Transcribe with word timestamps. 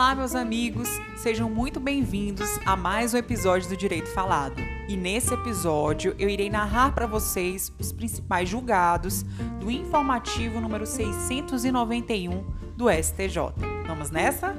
Olá, 0.00 0.14
meus 0.14 0.34
amigos, 0.34 0.88
sejam 1.14 1.50
muito 1.50 1.78
bem-vindos 1.78 2.48
a 2.64 2.74
mais 2.74 3.12
um 3.12 3.18
episódio 3.18 3.68
do 3.68 3.76
Direito 3.76 4.08
Falado. 4.08 4.56
E 4.88 4.96
nesse 4.96 5.34
episódio 5.34 6.16
eu 6.18 6.26
irei 6.26 6.48
narrar 6.48 6.94
para 6.94 7.06
vocês 7.06 7.70
os 7.78 7.92
principais 7.92 8.48
julgados 8.48 9.24
do 9.60 9.70
informativo 9.70 10.58
número 10.58 10.86
691 10.86 12.42
do 12.78 12.86
STJ. 12.90 13.52
Vamos 13.86 14.10
nessa? 14.10 14.56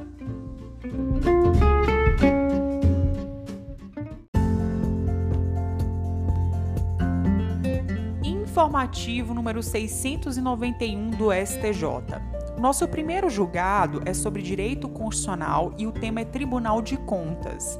Informativo 8.23 9.33
número 9.33 9.63
691 9.63 11.09
do 11.09 11.29
STJ. 11.33 12.40
Nosso 12.61 12.87
primeiro 12.87 13.27
julgado 13.27 14.03
é 14.05 14.13
sobre 14.13 14.43
direito 14.43 14.87
constitucional 14.87 15.73
e 15.79 15.87
o 15.87 15.91
tema 15.91 16.21
é 16.21 16.25
Tribunal 16.25 16.79
de 16.79 16.95
Contas. 16.95 17.79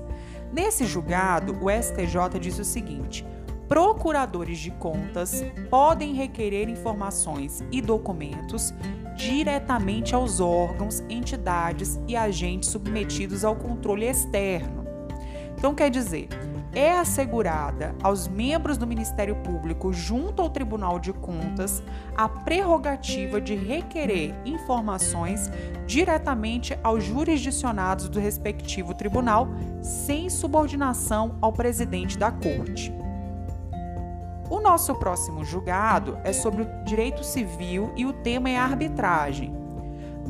Nesse 0.52 0.86
julgado, 0.86 1.56
o 1.64 1.70
STJ 1.70 2.40
diz 2.40 2.58
o 2.58 2.64
seguinte: 2.66 3.24
procuradores 3.68 4.58
de 4.58 4.72
contas 4.72 5.46
podem 5.70 6.16
requerer 6.16 6.68
informações 6.68 7.64
e 7.72 7.80
documentos 7.80 8.74
diretamente 9.16 10.16
aos 10.16 10.40
órgãos, 10.40 11.02
entidades 11.08 12.00
e 12.08 12.16
agentes 12.16 12.70
submetidos 12.70 13.46
ao 13.46 13.56
controle 13.56 14.08
externo. 14.08 14.84
Então, 15.56 15.76
quer 15.76 15.92
dizer, 15.92 16.28
é 16.74 16.98
assegurada 16.98 17.94
aos 18.02 18.28
membros 18.28 18.78
do 18.78 18.88
Ministério 18.88 19.36
Público, 19.38 19.92
junto 19.92 20.42
ao 20.42 20.50
Tribunal 20.50 21.00
de 21.00 21.12
Contas, 21.12 21.84
a 22.16 22.30
prerrogativa 22.30 23.42
de 23.42 23.56
requerer 23.56 24.34
informações 24.46 25.52
diretamente 25.86 26.78
aos 26.84 27.04
jurisdicionados 27.04 28.08
do 28.08 28.20
respectivo 28.20 28.94
tribunal, 28.94 29.48
sem 29.82 30.30
subordinação 30.30 31.36
ao 31.42 31.52
presidente 31.52 32.18
da 32.18 32.32
Corte. 32.32 32.94
O 34.50 34.60
nosso 34.60 34.94
próximo 34.96 35.46
julgado 35.46 36.18
é 36.24 36.34
sobre 36.34 36.64
o 36.64 36.84
direito 36.84 37.24
civil 37.24 37.92
e 37.96 38.06
o 38.06 38.12
tema 38.12 38.50
é 38.50 38.58
arbitragem. 38.58 39.61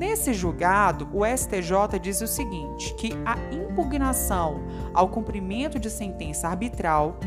Nesse 0.01 0.33
julgado, 0.33 1.07
o 1.13 1.23
STJ 1.23 1.99
diz 2.01 2.19
o 2.21 2.27
seguinte: 2.27 2.95
que 2.95 3.13
a 3.23 3.37
impugnação 3.53 4.63
ao 4.95 5.07
cumprimento 5.07 5.77
de 5.77 5.91
sentença 5.91 6.47
arbitral, 6.47 7.19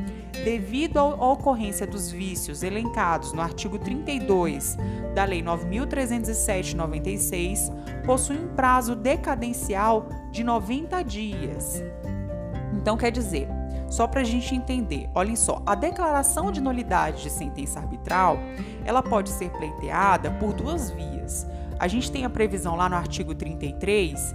devido 0.42 0.98
à 0.98 1.05
ocorrência 1.05 1.86
dos 1.86 2.11
vícios 2.11 2.64
elencados 2.64 3.33
no 3.33 3.41
artigo 3.41 3.78
32 3.78 4.77
da 5.14 5.25
Lei 5.25 5.41
9307/96, 5.41 7.70
possui 8.05 8.39
um 8.39 8.48
prazo 8.56 8.97
decadencial 8.97 10.09
de 10.33 10.42
90 10.42 11.00
dias. 11.05 11.81
Então, 12.72 12.97
quer 12.97 13.12
dizer, 13.12 13.47
só 13.88 14.09
para 14.09 14.22
a 14.22 14.25
gente 14.25 14.53
entender, 14.53 15.09
olhem 15.14 15.36
só, 15.36 15.62
a 15.64 15.77
declaração 15.77 16.50
de 16.50 16.61
nulidade 16.61 17.22
de 17.22 17.31
sentença 17.31 17.78
arbitral, 17.78 18.36
ela 18.84 19.00
pode 19.00 19.31
ser 19.31 19.50
pleiteada 19.50 20.33
por 20.33 20.53
duas 20.53 20.91
vias. 20.91 21.47
A 21.78 21.89
gente 21.89 22.11
tem 22.11 22.25
a 22.25 22.30
previsão 22.30 22.77
lá 22.77 22.89
no 22.89 22.97
artigo 22.97 23.34
33 23.34 24.34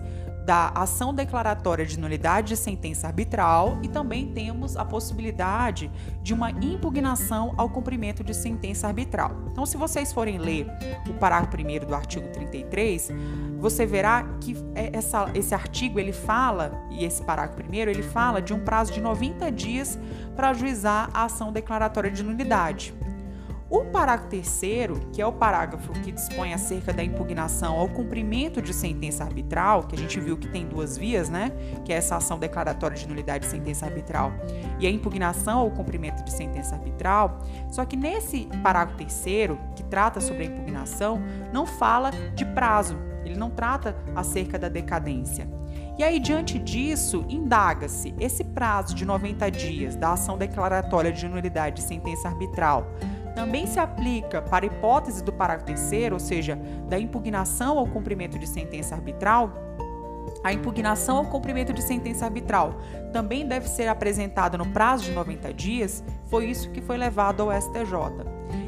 da 0.50 0.70
ação 0.70 1.14
declaratória 1.14 1.86
de 1.86 2.00
nulidade 2.00 2.48
de 2.48 2.58
sentença 2.58 3.06
arbitral 3.06 3.78
e 3.84 3.88
também 3.88 4.32
temos 4.34 4.76
a 4.76 4.84
possibilidade 4.84 5.92
de 6.24 6.34
uma 6.34 6.50
impugnação 6.50 7.54
ao 7.56 7.70
cumprimento 7.70 8.24
de 8.24 8.34
sentença 8.34 8.88
arbitral. 8.88 9.32
Então, 9.52 9.64
se 9.64 9.78
vocês 9.78 10.12
forem 10.12 10.40
ler 10.40 10.66
o 11.08 11.14
parágrafo 11.14 11.56
1 11.56 11.86
do 11.86 11.94
artigo 11.94 12.28
33, 12.30 13.12
você 13.60 13.86
verá 13.86 14.24
que 14.42 14.58
é 14.74 14.90
essa, 14.92 15.30
esse 15.36 15.54
artigo 15.54 16.00
ele 16.00 16.14
fala, 16.14 16.72
e 16.90 17.06
esse 17.06 17.22
parágrafo 17.22 17.62
1 17.62 17.76
ele 17.76 18.02
fala 18.02 18.42
de 18.42 18.52
um 18.52 18.60
prazo 18.60 18.92
de 18.92 19.02
90 19.02 19.52
dias 19.52 20.00
para 20.36 20.50
ajuizar 20.50 21.12
a 21.14 21.26
ação 21.26 21.52
declaratória 21.52 22.10
de 22.10 22.24
nulidade. 22.24 22.92
O 23.70 23.86
parágrafo 23.86 24.30
terceiro, 24.30 25.00
que 25.14 25.22
é 25.22 25.26
o 25.26 25.32
parágrafo 25.32 25.92
que 26.02 26.12
dispõe 26.12 26.56
acerca 26.56 26.92
da 26.92 27.04
impugnação 27.04 27.78
ao 27.78 27.88
cumprimento 27.88 28.64
de 28.64 28.74
sentença 28.74 29.24
arbitral, 29.24 29.84
que 29.84 29.96
a 29.96 29.98
gente 29.98 30.20
viu 30.20 30.36
que 30.36 30.48
tem 30.48 30.66
duas 30.66 30.98
vias, 30.98 31.30
né? 31.30 31.52
Que 31.86 31.94
é 31.94 31.98
essa 31.98 32.16
ação 32.16 32.40
declaratória 32.40 32.98
de 32.98 33.08
nulidade 33.08 33.46
de 33.46 33.52
sentença 33.52 33.86
arbitral 33.86 34.32
e 34.80 34.88
a 34.88 34.90
impugnação 34.90 35.60
ao 35.60 35.70
cumprimento 35.70 36.24
de 36.24 36.32
sentença 36.32 36.74
arbitral. 36.76 37.38
Só 37.70 37.86
que 37.86 37.96
nesse 37.96 38.50
parágrafo 38.64 38.98
terceiro, 38.98 39.60
que 39.76 39.84
trata 39.84 40.20
sobre 40.20 40.44
a 40.44 40.46
impugnação, 40.48 41.22
não 41.54 41.68
fala 41.68 42.10
de 42.34 42.46
prazo, 42.46 42.98
ele 43.24 43.38
não 43.38 43.52
trata 43.52 43.96
acerca 44.16 44.58
da 44.58 44.68
decadência. 44.68 45.48
E 45.96 46.04
aí, 46.04 46.20
diante 46.20 46.58
disso, 46.58 47.26
indaga-se 47.30 48.16
esse 48.20 48.44
prazo 48.44 48.96
de 48.96 49.06
90 49.06 49.52
dias 49.52 49.96
da 49.96 50.14
ação 50.14 50.38
declaratória 50.38 51.12
de 51.12 51.28
nulidade 51.28 51.76
de 51.76 51.82
sentença 51.84 52.30
arbitral 52.30 52.88
também 53.36 53.66
se 53.68 53.80
aplica 53.80 54.42
para 54.42 54.66
a 54.66 54.68
hipótese 54.68 55.24
do 55.24 55.32
parágrafo 55.32 55.66
terceiro, 55.66 56.16
ou 56.16 56.20
seja, 56.20 56.58
da 56.88 57.00
impugnação 57.00 57.78
ao 57.78 57.88
cumprimento 57.88 58.38
de 58.38 58.48
sentença 58.48 58.96
arbitral, 58.96 59.52
a 60.44 60.54
impugnação 60.54 61.18
ao 61.18 61.26
cumprimento 61.26 61.74
de 61.74 61.82
sentença 61.82 62.26
arbitral 62.26 62.76
também 63.12 63.46
deve 63.46 63.68
ser 63.68 63.88
apresentada 63.88 64.58
no 64.58 64.68
prazo 64.68 65.06
de 65.06 65.12
90 65.12 65.54
dias, 65.54 66.04
foi 66.26 66.46
isso 66.46 66.70
que 66.72 66.82
foi 66.82 66.98
levado 66.98 67.42
ao 67.42 67.62
STJ. 67.62 67.94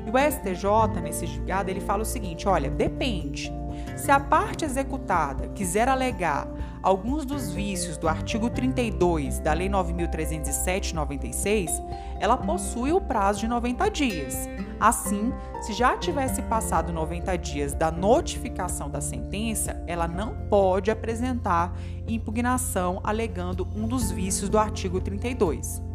E 0.06 0.10
o 0.10 0.32
STJ, 0.32 1.02
nesse 1.02 1.26
julgado, 1.26 1.70
ele 1.70 1.80
fala 1.80 2.02
o 2.02 2.06
seguinte: 2.06 2.48
olha, 2.48 2.70
depende. 2.70 3.52
Se 3.96 4.12
a 4.12 4.20
parte 4.20 4.66
executada 4.66 5.48
quiser 5.50 5.88
alegar 5.88 6.48
alguns 6.82 7.26
dos 7.26 7.52
vícios 7.52 7.98
do 7.98 8.08
artigo 8.08 8.50
32 8.50 9.40
da 9.40 9.52
Lei 9.54 9.70
9.307-96, 9.70 11.70
ela 12.20 12.38
possui 12.38 12.92
o 12.92 13.02
prazo 13.02 13.42
de 13.42 13.48
90 13.48 13.90
dias. 13.90 14.50
Assim, 14.80 15.32
se 15.62 15.74
já 15.74 15.96
tivesse 15.98 16.42
passado 16.44 16.92
90 16.92 17.38
dias 17.38 17.74
da 17.74 17.92
notificação 17.92 18.90
da 18.90 19.00
sentença, 19.00 19.84
ela 19.86 20.08
não 20.08 20.36
pode 20.50 20.90
apresentar 20.90 21.78
impugnação 22.08 23.00
alegando 23.04 23.68
um 23.76 23.88
dos 23.88 24.10
vícios 24.12 24.50
do 24.50 24.58
artigo 24.58 25.00
32. 25.00 25.92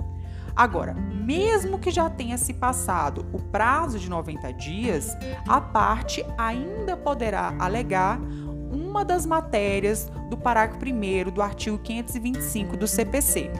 Agora, 0.57 0.95
mesmo 0.95 1.79
que 1.79 1.91
já 1.91 2.09
tenha 2.09 2.39
se 2.39 2.55
passado 2.55 3.27
o 3.31 3.39
prazo 3.39 3.99
de 3.99 4.09
90 4.09 4.55
dias, 4.55 5.15
a 5.47 5.61
parte 5.61 6.25
ainda 6.39 6.97
poderá 6.97 7.55
alegar 7.59 8.19
uma 8.87 9.05
das 9.05 9.27
matérias 9.27 10.11
do 10.31 10.37
parágrafo 10.37 10.85
1 10.85 11.31
do 11.31 11.43
artigo 11.43 11.79
525 11.79 12.77
do 12.77 12.87
CPC. 12.87 13.51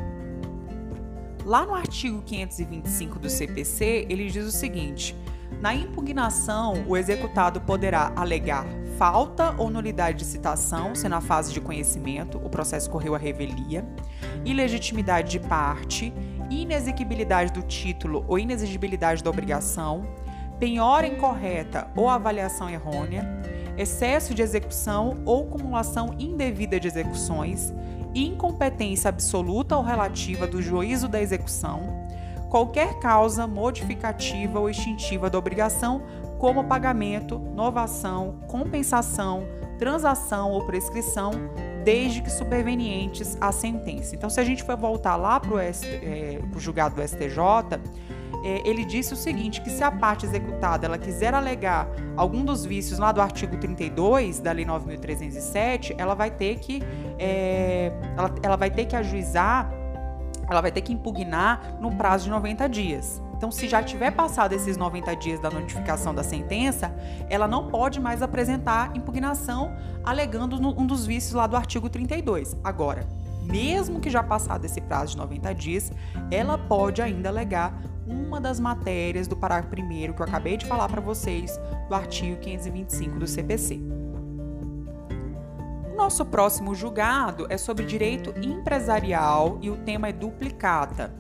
Lá 1.45 1.67
no 1.67 1.75
artigo 1.75 2.23
525 2.23 3.19
do 3.19 3.29
CPC, 3.29 4.07
ele 4.09 4.29
diz 4.29 4.47
o 4.47 4.51
seguinte: 4.51 5.17
na 5.61 5.75
impugnação, 5.75 6.85
o 6.87 6.97
executado 6.97 7.61
poderá 7.61 8.13
alegar 8.17 8.67
falta 8.97 9.55
ou 9.59 9.69
nulidade 9.69 10.19
de 10.19 10.25
citação, 10.25 10.95
se 10.95 11.09
na 11.09 11.21
fase 11.21 11.53
de 11.53 11.61
conhecimento 11.61 12.39
o 12.39 12.49
processo 12.49 12.89
correu 12.89 13.15
à 13.15 13.19
revelia, 13.19 13.85
ilegitimidade 14.45 15.33
de 15.33 15.41
parte, 15.41 16.13
inexequibilidade 16.51 17.53
do 17.53 17.63
título 17.63 18.25
ou 18.27 18.39
inexigibilidade 18.39 19.23
da 19.23 19.29
obrigação, 19.29 20.07
penhora 20.59 21.07
incorreta 21.07 21.89
ou 21.95 22.09
avaliação 22.09 22.71
errônea, 22.71 23.23
excesso 23.77 24.35
de 24.35 24.43
execução 24.43 25.19
ou 25.25 25.47
cumulação 25.47 26.15
indevida 26.19 26.79
de 26.81 26.89
execuções, 26.89 27.73
incompetência 28.15 29.09
absoluta 29.09 29.77
ou 29.77 29.83
relativa 29.83 30.47
do 30.47 30.63
juízo 30.63 31.09
da 31.09 31.21
execução, 31.21 32.07
qualquer 32.49 32.99
causa 32.99 33.47
modificativa 33.47 34.59
ou 34.59 34.71
extintiva 34.71 35.29
da 35.29 35.39
obrigação, 35.39 36.03
como 36.39 36.65
pagamento, 36.65 37.39
novação, 37.39 38.41
compensação, 38.47 39.45
transação 39.79 40.51
ou 40.51 40.65
prescrição, 40.65 41.31
desde 41.84 42.21
que 42.21 42.31
supervenientes 42.31 43.37
à 43.41 43.53
sentença. 43.53 44.15
Então, 44.15 44.29
se 44.29 44.41
a 44.41 44.45
gente 44.45 44.65
for 44.65 44.77
voltar 44.77 45.17
lá 45.17 45.39
para 45.39 45.55
o 45.55 45.59
é, 45.59 45.72
julgado 46.57 46.97
do 46.97 47.03
STJ, 47.07 47.39
ele 48.65 48.84
disse 48.84 49.13
o 49.13 49.17
seguinte, 49.17 49.61
que 49.61 49.71
se 49.71 49.83
a 49.83 49.91
parte 49.91 50.25
executada 50.25 50.87
ela 50.87 50.99
quiser 50.99 51.34
alegar 51.34 51.89
algum 52.17 52.45
dos 52.45 52.65
vícios 52.65 52.99
lá 52.99 53.11
do 53.13 53.21
artigo 53.21 53.57
32 53.57 54.39
da 54.41 54.53
Lei 54.53 54.65
9.307, 54.65 55.95
ela 55.99 56.15
vai 56.15 56.31
ter 56.31 56.59
que 56.59 56.83
é, 57.19 57.93
ela, 58.17 58.34
ela 58.43 58.57
vai 58.57 58.71
ter 58.71 58.84
que 58.87 58.95
ajuizar, 58.95 59.71
ela 60.49 60.61
vai 60.61 60.71
ter 60.71 60.81
que 60.81 60.93
impugnar 60.93 61.77
no 61.81 61.95
prazo 61.97 62.25
de 62.25 62.31
90 62.31 62.69
dias. 62.69 63.23
Então, 63.37 63.51
se 63.51 63.69
já 63.69 63.83
tiver 63.83 64.13
passado 64.13 64.55
esses 64.55 64.79
90 64.79 65.15
dias 65.17 65.39
da 65.39 65.51
notificação 65.51 66.15
da 66.15 66.22
sentença, 66.22 66.95
ela 67.29 67.47
não 67.47 67.69
pode 67.69 68.01
mais 68.01 68.22
apresentar 68.22 68.97
impugnação 68.97 69.77
alegando 70.03 70.57
um 70.57 70.87
dos 70.87 71.05
vícios 71.05 71.34
lá 71.34 71.47
do 71.47 71.55
artigo 71.55 71.91
32. 71.91 72.57
Agora, 72.65 73.07
mesmo 73.43 74.01
que 74.01 74.09
já 74.09 74.22
passado 74.22 74.65
esse 74.65 74.81
prazo 74.81 75.13
de 75.13 75.19
90 75.19 75.55
dias, 75.55 75.93
ela 76.31 76.57
pode 76.57 77.03
ainda 77.03 77.29
alegar 77.29 77.79
uma 78.07 78.41
das 78.41 78.61
matérias 78.61 79.27
do 79.27 79.37
parágrafo 79.37 79.75
1 79.75 80.13
que 80.13 80.23
eu 80.23 80.27
acabei 80.27 80.57
de 80.57 80.67
falar 80.67 80.89
para 80.89 81.01
vocês 81.01 81.59
do 81.89 81.95
artigo 81.95 82.39
525 82.41 83.19
do 83.19 83.27
CPC. 83.27 83.81
nosso 85.97 86.27
próximo 86.27 86.75
julgado 86.75 87.47
é 87.49 87.57
sobre 87.57 87.85
direito 87.85 88.33
empresarial 88.41 89.59
e 89.63 89.71
o 89.71 89.77
tema 89.77 90.09
é 90.09 90.13
duplicata. 90.13 91.13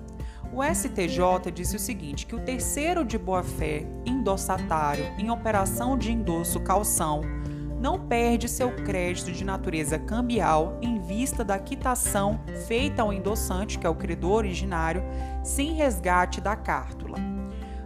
O 0.52 0.62
STJ 0.62 1.50
disse 1.52 1.76
o 1.76 1.78
seguinte: 1.78 2.26
que 2.26 2.34
o 2.34 2.40
terceiro 2.40 3.04
de 3.04 3.18
boa-fé, 3.18 3.86
endossatário, 4.04 5.04
em 5.18 5.30
operação 5.30 5.98
de 5.98 6.12
endosso 6.12 6.60
calção, 6.60 7.22
não 7.80 7.98
perde 7.98 8.48
seu 8.48 8.70
crédito 8.84 9.32
de 9.32 9.44
natureza 9.44 9.98
cambial 9.98 10.78
em 10.80 10.98
vista 11.00 11.44
da 11.44 11.58
quitação 11.58 12.40
feita 12.66 13.02
ao 13.02 13.12
endossante, 13.12 13.78
que 13.78 13.86
é 13.86 13.90
o 13.90 13.94
credor 13.94 14.38
originário, 14.38 15.02
sem 15.42 15.72
resgate 15.72 16.40
da 16.40 16.56
cártula. 16.56 17.18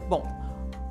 Bom, 0.09 0.27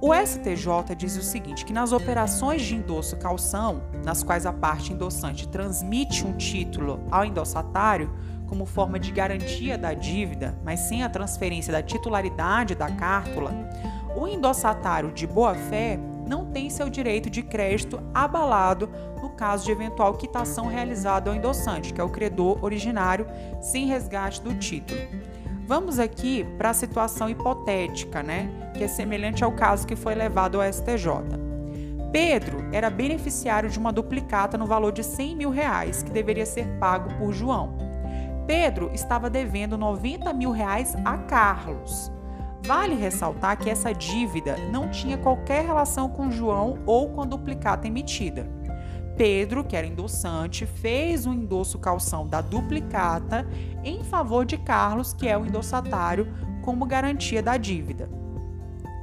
o 0.01 0.13
STJ 0.13 0.95
diz 0.97 1.17
o 1.17 1.21
seguinte: 1.21 1.65
que 1.65 1.73
nas 1.73 1.91
operações 1.91 2.61
de 2.61 2.75
endosso 2.75 3.17
calção, 3.17 3.83
nas 4.03 4.23
quais 4.23 4.45
a 4.45 4.53
parte 4.53 4.93
endossante 4.93 5.47
transmite 5.47 6.25
um 6.25 6.37
título 6.37 7.01
ao 7.11 7.25
endossatário 7.25 8.13
como 8.47 8.65
forma 8.65 8.97
de 8.97 9.11
garantia 9.11 9.77
da 9.77 9.93
dívida, 9.93 10.57
mas 10.63 10.79
sem 10.81 11.03
a 11.03 11.09
transferência 11.09 11.71
da 11.71 11.83
titularidade 11.83 12.73
da 12.73 12.89
cártula, 12.89 13.53
o 14.15 14.27
endossatário 14.27 15.11
de 15.11 15.27
boa-fé 15.27 15.99
não 16.29 16.45
tem 16.45 16.69
seu 16.69 16.89
direito 16.89 17.29
de 17.29 17.41
crédito 17.41 17.99
abalado 18.13 18.87
no 19.21 19.31
caso 19.31 19.65
de 19.65 19.71
eventual 19.71 20.13
quitação 20.13 20.67
realizada 20.67 21.29
ao 21.29 21.35
endossante, 21.35 21.91
que 21.91 21.99
é 21.99 22.03
o 22.03 22.09
credor 22.09 22.63
originário, 22.63 23.25
sem 23.59 23.87
resgate 23.87 24.41
do 24.41 24.53
título. 24.53 24.99
Vamos 25.65 25.99
aqui 25.99 26.45
para 26.57 26.69
a 26.69 26.73
situação 26.73 27.29
hipotética, 27.29 28.21
né? 28.23 28.71
Que 28.75 28.83
é 28.83 28.87
semelhante 28.87 29.43
ao 29.43 29.51
caso 29.51 29.85
que 29.85 29.95
foi 29.95 30.13
levado 30.13 30.61
ao 30.61 30.71
STJ. 30.71 31.07
Pedro 32.11 32.67
era 32.71 32.89
beneficiário 32.89 33.69
de 33.69 33.77
uma 33.77 33.91
duplicata 33.91 34.57
no 34.57 34.65
valor 34.65 34.91
de 34.91 35.03
100 35.03 35.35
mil 35.35 35.49
reais 35.49 36.01
que 36.01 36.11
deveria 36.11 36.45
ser 36.45 36.65
pago 36.79 37.13
por 37.15 37.33
João. 37.33 37.77
Pedro 38.47 38.89
estava 38.93 39.29
devendo 39.29 39.77
90 39.77 40.33
mil 40.33 40.49
reais 40.49 40.95
a 41.05 41.17
Carlos. 41.17 42.11
Vale 42.65 42.95
ressaltar 42.95 43.57
que 43.57 43.69
essa 43.69 43.93
dívida 43.93 44.57
não 44.71 44.89
tinha 44.89 45.17
qualquer 45.17 45.65
relação 45.65 46.09
com 46.09 46.31
João 46.31 46.79
ou 46.85 47.09
com 47.09 47.21
a 47.21 47.25
duplicata 47.25 47.87
emitida. 47.87 48.47
Pedro, 49.17 49.65
que 49.65 49.75
era 49.75 49.85
endossante, 49.85 50.65
fez 50.65 51.25
o 51.25 51.29
um 51.29 51.33
endosso 51.33 51.77
calção 51.77 52.25
da 52.25 52.39
duplicata 52.41 53.45
em 53.83 54.03
favor 54.03 54.45
de 54.45 54.57
Carlos, 54.57 55.13
que 55.13 55.27
é 55.27 55.37
o 55.37 55.45
endossatário, 55.45 56.27
como 56.61 56.85
garantia 56.85 57.41
da 57.41 57.57
dívida. 57.57 58.09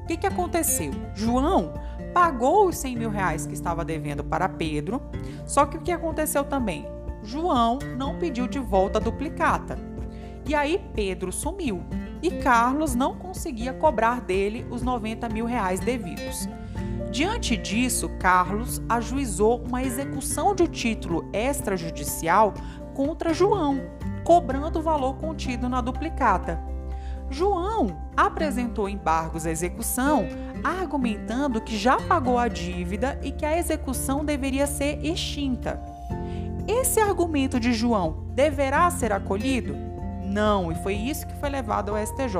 O 0.02 0.06
que, 0.06 0.16
que 0.16 0.26
aconteceu? 0.26 0.92
João 1.14 1.74
pagou 2.14 2.68
os 2.68 2.78
100 2.78 2.96
mil 2.96 3.10
reais 3.10 3.44
que 3.44 3.52
estava 3.52 3.84
devendo 3.84 4.24
para 4.24 4.48
Pedro, 4.48 5.02
só 5.44 5.66
que 5.66 5.76
o 5.76 5.82
que 5.82 5.92
aconteceu 5.92 6.44
também? 6.44 6.86
João 7.22 7.78
não 7.98 8.18
pediu 8.18 8.46
de 8.46 8.58
volta 8.58 8.98
a 8.98 9.02
duplicata. 9.02 9.76
E 10.46 10.54
aí 10.54 10.80
Pedro 10.94 11.32
sumiu 11.32 11.82
e 12.22 12.30
Carlos 12.30 12.94
não 12.94 13.14
conseguia 13.14 13.72
cobrar 13.72 14.20
dele 14.20 14.66
os 14.70 14.82
90 14.82 15.28
mil 15.28 15.46
reais 15.46 15.80
devidos. 15.80 16.48
Diante 17.10 17.56
disso, 17.56 18.08
Carlos 18.18 18.82
ajuizou 18.88 19.62
uma 19.62 19.82
execução 19.82 20.54
de 20.54 20.66
título 20.68 21.28
extrajudicial 21.32 22.52
contra 22.94 23.32
João, 23.32 23.80
cobrando 24.24 24.78
o 24.78 24.82
valor 24.82 25.16
contido 25.16 25.68
na 25.68 25.80
duplicata. 25.80 26.60
João 27.30 27.96
apresentou 28.16 28.88
embargos 28.88 29.46
à 29.46 29.50
execução, 29.50 30.26
argumentando 30.62 31.60
que 31.60 31.76
já 31.76 31.96
pagou 31.96 32.38
a 32.38 32.48
dívida 32.48 33.18
e 33.22 33.32
que 33.32 33.44
a 33.44 33.56
execução 33.56 34.24
deveria 34.24 34.66
ser 34.66 35.04
extinta. 35.04 35.80
Esse 36.68 37.00
argumento 37.00 37.60
de 37.60 37.72
João 37.72 38.26
deverá 38.34 38.90
ser 38.90 39.12
acolhido? 39.12 39.85
Não, 40.36 40.70
e 40.70 40.74
foi 40.74 40.92
isso 40.92 41.26
que 41.26 41.34
foi 41.36 41.48
levado 41.48 41.90
ao 41.90 42.06
STJ. 42.06 42.36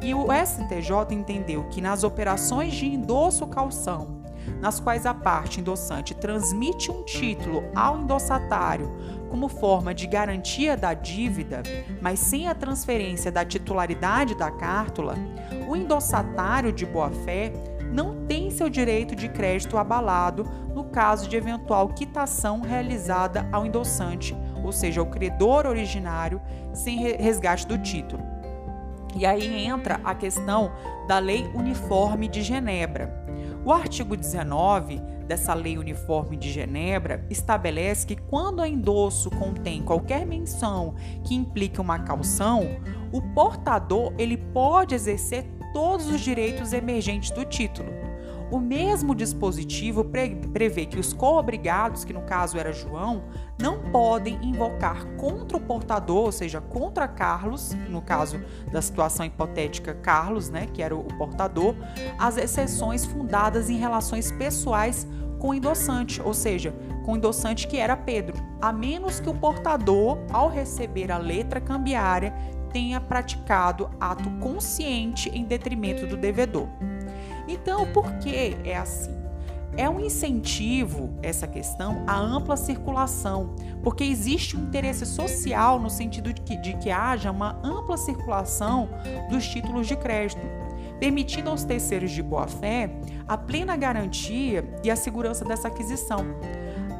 E 0.00 0.14
o 0.14 0.28
STJ 0.32 1.14
entendeu 1.14 1.64
que 1.64 1.78
nas 1.78 2.04
operações 2.04 2.72
de 2.72 2.86
endosso 2.86 3.46
calção, 3.48 4.22
nas 4.62 4.80
quais 4.80 5.04
a 5.04 5.12
parte 5.12 5.60
endossante 5.60 6.14
transmite 6.14 6.90
um 6.90 7.04
título 7.04 7.64
ao 7.76 7.98
endossatário 7.98 8.90
como 9.28 9.46
forma 9.46 9.92
de 9.92 10.06
garantia 10.06 10.74
da 10.74 10.94
dívida, 10.94 11.62
mas 12.00 12.18
sem 12.18 12.48
a 12.48 12.54
transferência 12.54 13.30
da 13.30 13.44
titularidade 13.44 14.34
da 14.34 14.50
cártula, 14.50 15.14
o 15.68 15.76
endossatário 15.76 16.72
de 16.72 16.86
boa-fé 16.86 17.52
não 17.92 18.24
tem 18.24 18.50
seu 18.50 18.70
direito 18.70 19.14
de 19.14 19.28
crédito 19.28 19.76
abalado 19.76 20.44
no 20.74 20.84
caso 20.84 21.28
de 21.28 21.36
eventual 21.36 21.88
quitação 21.88 22.62
realizada 22.62 23.46
ao 23.52 23.66
endossante, 23.66 24.34
ou 24.62 24.72
seja, 24.72 25.00
ao 25.00 25.06
credor 25.06 25.66
originário, 25.66 26.40
sem 26.72 26.98
resgate 26.98 27.66
do 27.66 27.78
título. 27.78 28.22
E 29.14 29.26
aí 29.26 29.66
entra 29.66 30.00
a 30.04 30.14
questão 30.14 30.72
da 31.06 31.18
Lei 31.18 31.50
Uniforme 31.54 32.28
de 32.28 32.42
Genebra. 32.42 33.22
O 33.64 33.72
artigo 33.72 34.16
19 34.16 35.00
dessa 35.26 35.54
Lei 35.54 35.78
Uniforme 35.78 36.36
de 36.36 36.50
Genebra 36.50 37.24
estabelece 37.30 38.06
que 38.06 38.16
quando 38.16 38.60
o 38.60 38.66
endosso 38.66 39.30
contém 39.30 39.82
qualquer 39.82 40.26
menção 40.26 40.94
que 41.24 41.34
implique 41.34 41.80
uma 41.80 42.00
calção, 42.00 42.62
o 43.12 43.20
portador 43.20 44.12
ele 44.18 44.36
pode 44.36 44.94
exercer 44.94 45.44
todos 45.72 46.06
os 46.08 46.20
direitos 46.20 46.72
emergentes 46.72 47.30
do 47.30 47.44
título. 47.44 48.11
O 48.52 48.60
mesmo 48.60 49.14
dispositivo 49.14 50.04
prevê 50.04 50.84
que 50.84 51.00
os 51.00 51.14
co-obrigados, 51.14 52.04
que 52.04 52.12
no 52.12 52.20
caso 52.20 52.58
era 52.58 52.70
João, 52.70 53.24
não 53.58 53.90
podem 53.90 54.38
invocar 54.44 55.06
contra 55.16 55.56
o 55.56 55.60
portador, 55.60 56.26
ou 56.26 56.32
seja, 56.32 56.60
contra 56.60 57.08
Carlos, 57.08 57.74
no 57.88 58.02
caso 58.02 58.38
da 58.70 58.82
situação 58.82 59.24
hipotética 59.24 59.94
Carlos, 59.94 60.50
né, 60.50 60.66
que 60.70 60.82
era 60.82 60.94
o 60.94 61.02
portador, 61.16 61.74
as 62.18 62.36
exceções 62.36 63.06
fundadas 63.06 63.70
em 63.70 63.78
relações 63.78 64.30
pessoais 64.30 65.08
com 65.38 65.48
o 65.48 65.54
endossante, 65.54 66.20
ou 66.20 66.34
seja, 66.34 66.74
com 67.06 67.14
o 67.14 67.16
endossante 67.16 67.66
que 67.66 67.78
era 67.78 67.96
Pedro, 67.96 68.36
a 68.60 68.70
menos 68.70 69.18
que 69.18 69.30
o 69.30 69.34
portador, 69.34 70.18
ao 70.30 70.50
receber 70.50 71.10
a 71.10 71.16
letra 71.16 71.58
cambiária, 71.58 72.34
tenha 72.70 73.00
praticado 73.00 73.88
ato 73.98 74.28
consciente 74.40 75.30
em 75.30 75.42
detrimento 75.42 76.06
do 76.06 76.18
devedor. 76.18 76.68
Então, 77.48 77.92
por 77.92 78.10
que 78.18 78.56
é 78.64 78.76
assim? 78.76 79.22
É 79.76 79.88
um 79.88 79.98
incentivo, 79.98 81.18
essa 81.22 81.46
questão, 81.46 82.04
à 82.06 82.18
ampla 82.18 82.56
circulação, 82.58 83.54
porque 83.82 84.04
existe 84.04 84.54
um 84.54 84.64
interesse 84.64 85.06
social 85.06 85.78
no 85.78 85.88
sentido 85.88 86.32
de 86.32 86.42
que, 86.42 86.56
de 86.56 86.76
que 86.76 86.90
haja 86.90 87.30
uma 87.30 87.58
ampla 87.64 87.96
circulação 87.96 88.88
dos 89.30 89.46
títulos 89.48 89.86
de 89.86 89.96
crédito, 89.96 90.42
permitindo 91.00 91.48
aos 91.48 91.64
terceiros 91.64 92.10
de 92.10 92.22
boa-fé 92.22 92.90
a 93.26 93.38
plena 93.38 93.74
garantia 93.74 94.62
e 94.84 94.90
a 94.90 94.96
segurança 94.96 95.42
dessa 95.42 95.68
aquisição 95.68 96.18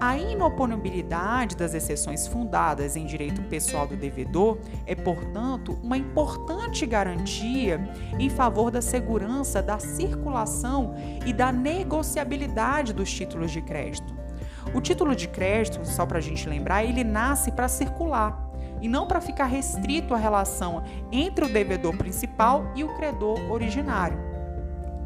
a 0.03 0.17
inoponibilidade 0.17 1.55
das 1.55 1.75
exceções 1.75 2.27
fundadas 2.27 2.97
em 2.97 3.07
direito 3.07 3.41
pessoal 3.43 3.87
do 3.87 3.97
devedor 3.97 4.59
é, 4.85 4.97
portanto, 4.97 5.79
uma 5.81 5.97
importante 5.97 6.85
garantia 6.85 7.81
em 8.19 8.29
favor 8.29 8.73
da 8.73 8.83
segurança 8.83 9.63
da 9.63 9.79
circulação 9.79 10.97
e 11.25 11.33
da 11.33 11.53
negociabilidade 11.53 12.93
dos 12.93 13.13
títulos 13.13 13.53
de 13.53 13.63
crédito. 13.63 14.13
O 14.75 14.81
título 14.81 15.15
de 15.15 15.29
crédito, 15.29 15.87
só 15.87 16.05
para 16.05 16.19
a 16.19 16.23
gente 16.23 16.49
lembrar, 16.49 16.83
ele 16.83 17.05
nasce 17.05 17.53
para 17.53 17.69
circular 17.69 18.51
e 18.81 18.89
não 18.89 19.07
para 19.07 19.21
ficar 19.21 19.45
restrito 19.45 20.15
à 20.15 20.17
relação 20.17 20.83
entre 21.13 21.45
o 21.45 21.53
devedor 21.53 21.97
principal 21.97 22.73
e 22.75 22.83
o 22.83 22.93
credor 22.97 23.39
originário 23.53 24.32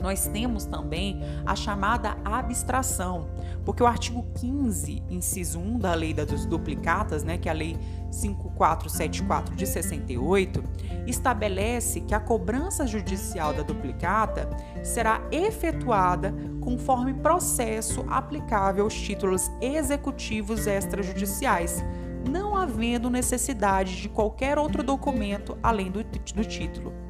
nós 0.01 0.27
temos 0.27 0.65
também 0.65 1.21
a 1.45 1.55
chamada 1.57 2.17
abstração, 2.25 3.29
porque 3.65 3.83
o 3.83 3.87
artigo 3.87 4.25
15, 4.35 5.03
inciso 5.11 5.59
1 5.59 5.79
da 5.79 5.95
Lei 5.95 6.13
das 6.13 6.45
Duplicatas, 6.47 7.25
né, 7.25 7.39
que 7.39 7.49
é 7.49 7.53
a 7.53 7.55
Lei 7.55 7.77
5474 8.11 9.55
de 9.55 9.67
68, 9.67 10.63
estabelece 11.07 12.01
que 12.01 12.15
a 12.15 12.21
cobrança 12.21 12.87
judicial 12.87 13.53
da 13.53 13.63
duplicata 13.63 14.49
será 14.83 15.21
efetuada 15.31 16.35
conforme 16.61 17.15
processo 17.15 18.05
aplicável 18.09 18.85
aos 18.85 18.95
títulos 18.95 19.51
executivos 19.61 20.67
extrajudiciais, 20.67 21.85
não 22.29 22.57
havendo 22.57 23.09
necessidade 23.09 24.01
de 24.01 24.09
qualquer 24.09 24.59
outro 24.59 24.83
documento 24.83 25.57
além 25.63 25.91
do, 25.91 26.03
do 26.03 26.45
título. 26.45 27.06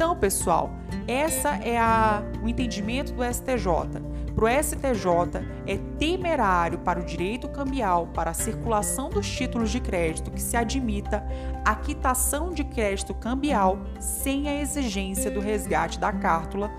Então, 0.00 0.16
pessoal, 0.16 0.70
essa 1.06 1.56
é 1.56 1.78
a, 1.78 2.22
o 2.42 2.48
entendimento 2.48 3.12
do 3.12 3.22
STJ. 3.22 4.00
Para 4.34 4.44
o 4.46 4.48
STJ, 4.48 5.46
é 5.66 5.76
temerário 5.98 6.78
para 6.78 7.00
o 7.00 7.04
direito 7.04 7.46
cambial, 7.50 8.06
para 8.06 8.30
a 8.30 8.32
circulação 8.34 9.10
dos 9.10 9.28
títulos 9.28 9.70
de 9.70 9.78
crédito, 9.78 10.30
que 10.30 10.40
se 10.40 10.56
admita 10.56 11.22
a 11.66 11.74
quitação 11.74 12.50
de 12.50 12.64
crédito 12.64 13.12
cambial 13.12 13.78
sem 14.00 14.48
a 14.48 14.62
exigência 14.62 15.30
do 15.30 15.38
resgate 15.38 16.00
da 16.00 16.14
cártula, 16.14 16.70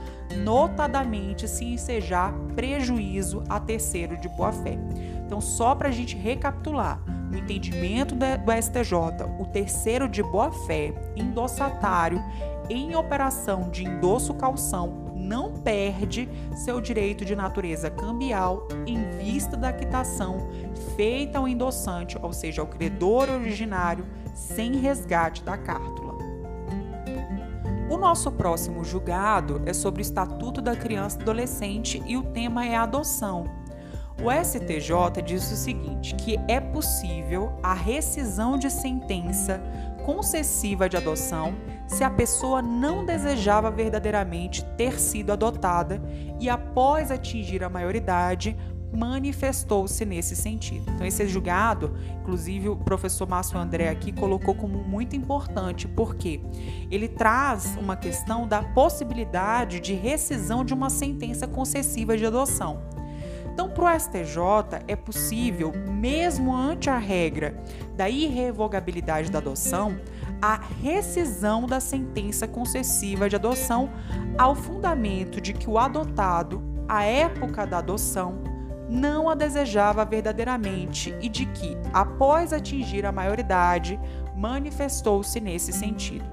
notadamente 0.44 1.48
se 1.48 1.64
ensejar 1.64 2.34
prejuízo 2.56 3.44
a 3.48 3.60
terceiro 3.60 4.18
de 4.18 4.28
boa-fé. 4.30 4.80
Então, 5.24 5.40
só 5.40 5.76
para 5.76 5.90
a 5.90 5.92
gente 5.92 6.18
recapitular, 6.18 7.00
no 7.32 7.38
entendimento 7.38 8.14
do 8.14 8.26
STJ, 8.62 8.96
o 9.40 9.46
terceiro 9.46 10.10
de 10.10 10.22
boa-fé, 10.22 10.94
endossatário, 11.16 12.22
em 12.70 12.96
operação 12.96 13.70
de 13.70 13.84
endosso 13.84 14.34
calção, 14.34 15.12
não 15.16 15.52
perde 15.52 16.28
seu 16.56 16.82
direito 16.82 17.24
de 17.24 17.36
natureza 17.36 17.90
cambial 17.90 18.68
em 18.86 19.10
vista 19.18 19.56
da 19.56 19.72
quitação 19.72 20.50
feita 20.96 21.38
ao 21.38 21.48
endossante, 21.48 22.18
ou 22.22 22.34
seja, 22.34 22.62
ao 22.62 22.68
credor 22.68 23.30
originário, 23.30 24.06
sem 24.34 24.78
resgate 24.78 25.44
da 25.44 25.58
cártula. 25.58 26.12
O 27.90 27.98
nosso 27.98 28.32
próximo 28.32 28.84
julgado 28.84 29.62
é 29.66 29.74
sobre 29.74 30.02
o 30.02 30.04
Estatuto 30.04 30.62
da 30.62 30.76
Criança 30.76 31.18
e 31.20 31.22
Adolescente 31.22 32.02
e 32.06 32.16
o 32.16 32.24
tema 32.24 32.66
é 32.66 32.76
adoção. 32.76 33.46
O 34.24 34.32
STJ 34.32 35.22
diz 35.26 35.52
o 35.52 35.56
seguinte: 35.56 36.16
que 36.16 36.40
é 36.48 36.60
possível 36.60 37.52
a 37.62 37.74
rescisão 37.74 38.58
de 38.58 38.70
sentença 38.70 39.62
concessiva 40.06 40.88
de 40.88 40.96
adoção 40.96 41.54
se 41.92 42.06
a 42.06 42.10
pessoa 42.10 42.62
não 42.62 43.06
desejava 43.06 43.70
verdadeiramente 43.70 44.64
ter 44.78 44.98
sido 44.98 45.34
adotada 45.34 46.02
e, 46.40 46.50
após 46.50 47.12
atingir 47.12 47.64
a 47.66 47.70
maioridade, 47.70 48.58
manifestou-se 48.94 50.06
nesse 50.06 50.34
sentido. 50.34 50.90
Então, 50.90 51.06
esse 51.06 51.28
julgado, 51.28 51.94
inclusive 52.22 52.70
o 52.70 52.78
professor 52.78 53.28
Márcio 53.28 53.58
André 53.58 53.90
aqui 53.90 54.14
colocou 54.14 54.56
como 54.56 54.78
muito 54.78 55.18
importante, 55.18 55.86
porque 55.86 56.42
ele 56.90 57.10
traz 57.10 57.78
uma 57.78 57.98
questão 57.98 58.48
da 58.48 58.64
possibilidade 58.64 59.82
de 59.82 59.94
rescisão 59.94 60.64
de 60.64 60.74
uma 60.74 60.90
sentença 60.90 61.46
concessiva 61.46 62.18
de 62.18 62.26
adoção. 62.26 62.82
Então, 63.54 63.70
para 63.70 63.96
o 63.96 64.00
STJ, 64.00 64.86
é 64.88 64.96
possível, 64.96 65.74
mesmo 65.90 66.56
ante 66.56 66.90
a 66.90 66.98
regra 66.98 67.62
da 67.98 68.10
irrevogabilidade 68.10 69.30
da 69.30 69.40
adoção, 69.40 69.98
a 70.42 70.60
rescisão 70.82 71.68
da 71.68 71.80
sentença 71.80 72.48
concessiva 72.48 73.30
de 73.30 73.36
adoção 73.36 73.90
ao 74.38 74.56
fundamento 74.56 75.40
de 75.40 75.54
que 75.54 75.70
o 75.70 75.78
adotado, 75.78 76.64
à 76.88 77.04
época 77.04 77.66
da 77.68 77.78
adoção, 77.78 78.40
não 78.90 79.30
a 79.30 79.36
desejava 79.36 80.04
verdadeiramente 80.04 81.16
e 81.22 81.30
de 81.30 81.46
que, 81.46 81.78
após 81.94 82.52
atingir 82.52 83.06
a 83.06 83.12
maioridade, 83.12 84.00
manifestou-se 84.36 85.40
nesse 85.40 85.72
sentido. 85.72 86.26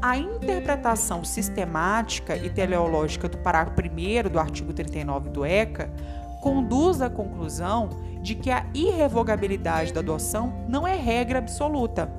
A 0.00 0.16
interpretação 0.16 1.24
sistemática 1.24 2.36
e 2.36 2.48
teleológica 2.48 3.28
do 3.28 3.38
parágrafo 3.38 3.80
1 3.80 4.30
do 4.30 4.38
artigo 4.38 4.72
39 4.72 5.30
do 5.30 5.44
ECA 5.44 5.92
conduz 6.40 7.00
à 7.00 7.08
conclusão 7.08 7.88
de 8.20 8.34
que 8.34 8.50
a 8.50 8.66
irrevogabilidade 8.74 9.92
da 9.92 10.00
adoção 10.00 10.64
não 10.68 10.86
é 10.86 10.96
regra 10.96 11.38
absoluta, 11.38 12.10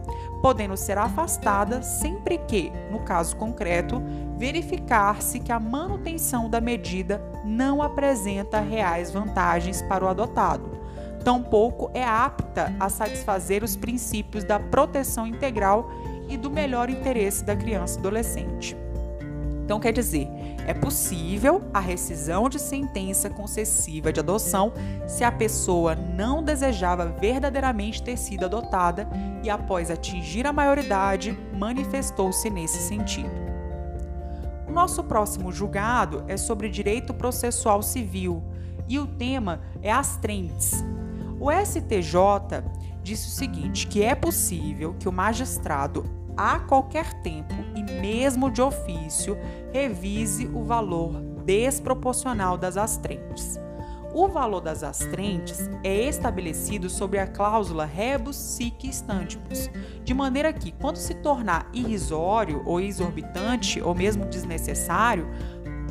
podendo 0.44 0.76
ser 0.76 0.98
afastada 0.98 1.82
sempre 1.82 2.38
que, 2.38 2.70
no 2.92 3.00
caso 3.00 3.34
concreto, 3.38 4.04
verificar-se 4.36 5.40
que 5.40 5.54
a 5.54 5.60
manutenção 5.60 6.50
da 6.50 6.60
medida 6.60 7.24
não 7.46 7.82
apresenta 7.82 8.60
reais 8.60 9.10
vantagens 9.10 9.82
para 9.84 10.04
o 10.04 10.08
adotado. 10.10 10.78
Tampouco 11.24 11.90
é 11.94 12.04
apta 12.04 12.76
a 12.78 12.90
satisfazer 12.90 13.64
os 13.64 13.78
princípios 13.78 14.44
da 14.44 14.60
proteção 14.60 15.26
integral 15.26 15.90
e 16.28 16.36
do 16.36 16.52
melhor 16.52 16.90
interesse 16.90 17.42
da 17.46 17.56
criança 17.56 17.96
e 17.96 18.00
adolescente. 18.00 18.76
Então, 19.74 19.82
quer 19.82 19.92
dizer, 19.92 20.30
é 20.68 20.74
possível 20.76 21.64
a 21.74 21.80
rescisão 21.80 22.48
de 22.48 22.60
sentença 22.60 23.28
concessiva 23.28 24.14
de 24.14 24.20
adoção 24.20 24.72
se 25.08 25.24
a 25.24 25.32
pessoa 25.32 25.96
não 25.96 26.44
desejava 26.44 27.08
verdadeiramente 27.08 28.04
ter 28.04 28.16
sido 28.16 28.46
adotada 28.46 29.10
e, 29.42 29.50
após 29.50 29.90
atingir 29.90 30.46
a 30.46 30.54
maioridade, 30.54 31.36
manifestou-se 31.58 32.48
nesse 32.52 32.88
sentido. 32.88 33.32
O 34.68 34.72
nosso 34.72 35.04
próximo 35.06 35.52
julgado 35.52 36.24
é 36.28 36.38
sobre 36.38 36.70
direito 36.70 37.12
processual 37.12 37.82
civil 37.82 38.44
e 38.88 39.00
o 39.00 39.08
tema 39.08 39.60
é 39.82 39.92
as 39.92 40.18
trentes. 40.18 40.86
O 41.40 41.52
STJ 41.52 42.64
disse 43.02 43.28
o 43.28 43.32
seguinte: 43.32 43.88
que 43.88 44.04
é 44.04 44.14
possível 44.14 44.94
que 45.00 45.10
o 45.10 45.12
magistrado 45.12 46.23
a 46.36 46.60
qualquer 46.60 47.14
tempo 47.22 47.54
e 47.76 47.84
mesmo 48.02 48.52
de 48.52 48.62
ofício, 48.62 49.38
revise 49.72 50.48
o 50.48 50.64
valor 50.64 51.22
desproporcional 51.46 52.58
das 52.58 52.78
astrentes. 52.78 53.60
O 54.14 54.28
valor 54.28 54.62
das 54.62 54.84
astrentes 54.84 55.70
é 55.84 56.08
estabelecido 56.08 56.88
sobre 56.88 57.18
a 57.18 57.26
cláusula 57.26 57.84
rebus 57.84 58.36
sic 58.36 58.88
stantibus, 58.88 59.72
de 60.04 60.14
maneira 60.14 60.54
que, 60.54 60.72
quando 60.72 60.98
se 60.98 61.16
tornar 61.16 61.68
irrisório 61.74 62.62
ou 62.64 62.80
exorbitante 62.80 63.82
ou 63.82 63.96
mesmo 63.96 64.26
desnecessário, 64.26 65.28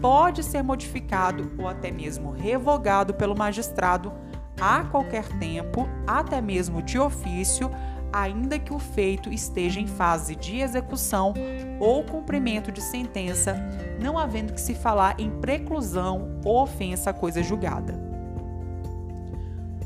pode 0.00 0.44
ser 0.44 0.62
modificado 0.62 1.52
ou 1.58 1.66
até 1.66 1.90
mesmo 1.90 2.30
revogado 2.30 3.12
pelo 3.12 3.36
magistrado 3.36 4.12
a 4.60 4.84
qualquer 4.84 5.26
tempo, 5.38 5.88
até 6.06 6.40
mesmo 6.40 6.80
de 6.80 6.98
ofício, 7.00 7.68
ainda 8.12 8.58
que 8.58 8.72
o 8.72 8.78
feito 8.78 9.32
esteja 9.32 9.80
em 9.80 9.86
fase 9.86 10.36
de 10.36 10.58
execução 10.60 11.32
ou 11.80 12.04
cumprimento 12.04 12.70
de 12.70 12.80
sentença, 12.80 13.56
não 14.00 14.18
havendo 14.18 14.52
que 14.52 14.60
se 14.60 14.74
falar 14.74 15.18
em 15.18 15.30
preclusão 15.30 16.40
ou 16.44 16.62
ofensa 16.62 17.10
à 17.10 17.12
coisa 17.12 17.42
julgada. 17.42 17.94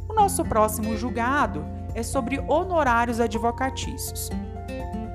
O 0.08 0.14
nosso 0.14 0.44
próximo 0.44 0.96
julgado 0.96 1.64
é 1.94 2.02
sobre 2.02 2.38
honorários 2.48 3.20
advocatícios. 3.20 4.30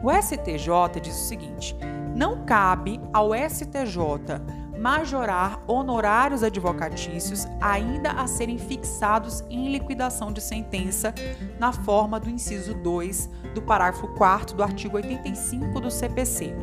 O 0.03 0.11
STJ 0.11 0.99
diz 1.01 1.15
o 1.15 1.27
seguinte: 1.27 1.75
não 2.15 2.45
cabe 2.45 2.99
ao 3.13 3.31
STJ 3.33 4.41
majorar 4.81 5.61
honorários 5.67 6.41
advocatícios 6.41 7.45
ainda 7.61 8.13
a 8.13 8.25
serem 8.25 8.57
fixados 8.57 9.43
em 9.47 9.71
liquidação 9.71 10.33
de 10.33 10.41
sentença 10.41 11.13
na 11.59 11.71
forma 11.71 12.19
do 12.19 12.27
inciso 12.27 12.73
2 12.73 13.29
do 13.53 13.61
parágrafo 13.61 14.07
4 14.15 14.55
do 14.55 14.63
artigo 14.63 14.97
85 14.97 15.79
do 15.79 15.91
CPC. 15.91 16.55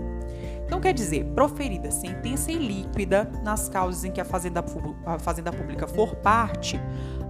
Então, 0.66 0.80
quer 0.80 0.92
dizer, 0.92 1.26
proferida 1.26 1.92
sentença 1.92 2.50
ilíquida 2.50 3.30
nas 3.44 3.68
causas 3.68 4.02
em 4.04 4.10
que 4.10 4.20
a 4.20 4.24
Fazenda, 4.24 4.64
a 5.06 5.18
Fazenda 5.20 5.52
Pública 5.52 5.86
for 5.86 6.16
parte, 6.16 6.78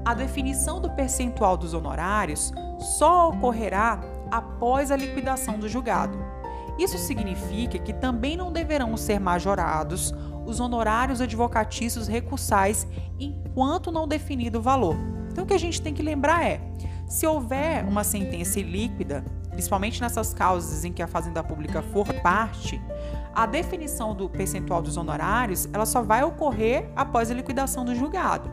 a 0.06 0.14
definição 0.14 0.80
do 0.80 0.90
percentual 0.90 1.58
dos 1.58 1.74
honorários 1.74 2.50
só 2.98 3.28
ocorrerá 3.28 4.00
após 4.30 4.90
a 4.90 4.96
liquidação 4.96 5.58
do 5.58 5.68
julgado. 5.68 6.18
Isso 6.78 6.96
significa 6.96 7.78
que 7.78 7.92
também 7.92 8.36
não 8.36 8.52
deverão 8.52 8.96
ser 8.96 9.18
majorados 9.18 10.14
os 10.48 10.60
honorários 10.60 11.20
advocatícios 11.20 12.08
recursais 12.08 12.88
enquanto 13.20 13.92
não 13.92 14.08
definido 14.08 14.58
o 14.58 14.62
valor. 14.62 14.96
Então, 15.30 15.44
o 15.44 15.46
que 15.46 15.52
a 15.52 15.58
gente 15.58 15.82
tem 15.82 15.92
que 15.92 16.02
lembrar 16.02 16.42
é: 16.42 16.60
se 17.06 17.26
houver 17.26 17.84
uma 17.84 18.02
sentença 18.02 18.58
ilíquida, 18.58 19.22
principalmente 19.50 20.00
nessas 20.00 20.32
causas 20.32 20.86
em 20.86 20.92
que 20.92 21.02
a 21.02 21.06
Fazenda 21.06 21.44
Pública 21.44 21.82
for 21.82 22.06
parte, 22.22 22.80
a 23.34 23.44
definição 23.44 24.14
do 24.14 24.28
percentual 24.28 24.80
dos 24.80 24.96
honorários 24.96 25.68
ela 25.72 25.84
só 25.84 26.02
vai 26.02 26.24
ocorrer 26.24 26.90
após 26.96 27.30
a 27.30 27.34
liquidação 27.34 27.84
do 27.84 27.94
julgado. 27.94 28.50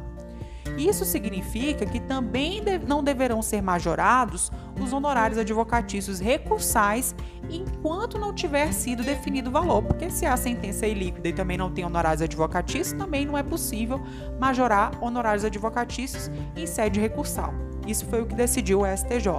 Isso 0.78 1.06
significa 1.06 1.86
que 1.86 2.00
também 2.00 2.62
não 2.86 3.04
deverão 3.04 3.42
ser 3.42 3.62
majorados 3.62 4.52
os 4.82 4.92
honorários 4.92 5.40
advocatícios 5.40 6.20
recursais 6.20 7.16
enquanto 7.50 8.18
não 8.18 8.34
tiver 8.34 8.72
sido 8.74 9.04
definido 9.04 9.50
o 9.50 9.54
valor, 9.54 9.82
porque 9.82 10.10
se 10.10 10.26
a 10.26 10.36
sentença 10.38 10.86
é 10.86 10.90
ilíquida 10.90 11.30
e 11.30 11.34
também 11.34 11.58
não 11.58 11.72
tem 11.72 11.86
honorários 11.86 12.22
advocatícios, 12.22 12.98
também 12.98 13.26
não 13.26 13.38
é 13.38 13.44
possível 13.44 14.02
majorar 14.40 14.92
honorários 15.04 15.46
advocatícios 15.46 16.30
em 16.56 16.66
sede 16.66 17.00
recursal. 17.00 17.54
Isso 17.88 18.06
foi 18.06 18.22
o 18.22 18.26
que 18.26 18.36
decidiu 18.36 18.82
o 18.82 18.86
STJ. 18.86 19.30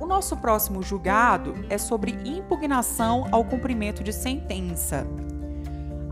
O 0.00 0.06
nosso 0.06 0.36
próximo 0.36 0.82
julgado 0.82 1.54
é 1.68 1.78
sobre 1.78 2.12
impugnação 2.24 3.26
ao 3.30 3.44
cumprimento 3.44 4.02
de 4.02 4.12
sentença. 4.12 5.06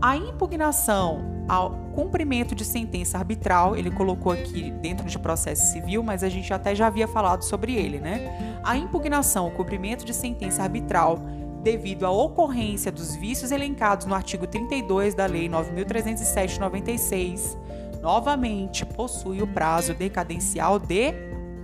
A 0.01 0.15
impugnação 0.15 1.43
ao 1.49 1.71
cumprimento 1.93 2.53
de 2.53 2.63
sentença 2.63 3.17
arbitral, 3.17 3.75
ele 3.75 3.89
colocou 3.89 4.31
aqui 4.31 4.71
dentro 4.71 5.05
de 5.07 5.17
processo 5.17 5.73
civil, 5.73 6.03
mas 6.03 6.23
a 6.23 6.29
gente 6.29 6.53
até 6.53 6.75
já 6.75 6.87
havia 6.87 7.07
falado 7.07 7.43
sobre 7.43 7.75
ele, 7.75 7.99
né? 7.99 8.48
A 8.63 8.77
impugnação 8.77 9.45
ao 9.45 9.51
cumprimento 9.51 10.05
de 10.05 10.13
sentença 10.13 10.63
arbitral 10.63 11.19
devido 11.63 12.05
à 12.05 12.11
ocorrência 12.11 12.91
dos 12.91 13.15
vícios 13.15 13.51
elencados 13.51 14.05
no 14.05 14.13
artigo 14.15 14.45
32 14.47 15.13
da 15.13 15.25
Lei 15.25 15.49
9307/96, 15.49 17.57
novamente 18.01 18.85
possui 18.85 19.41
o 19.41 19.47
prazo 19.47 19.93
decadencial 19.93 20.79
de 20.79 21.13